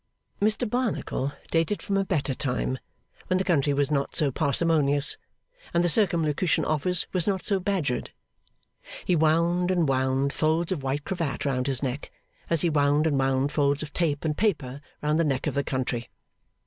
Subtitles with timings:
[0.41, 2.79] Mr Barnacle dated from a better time,
[3.27, 5.15] when the country was not so parsimonious
[5.75, 8.09] and the Circumlocution Office was not so badgered.
[9.05, 12.09] He wound and wound folds of white cravat round his neck,
[12.49, 15.63] as he wound and wound folds of tape and paper round the neck of the
[15.63, 16.09] country.